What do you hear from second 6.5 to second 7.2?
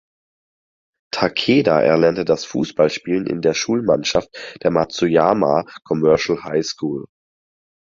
School.